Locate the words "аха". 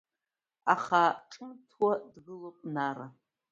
0.73-1.03